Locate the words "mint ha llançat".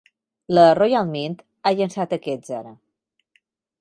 1.11-2.17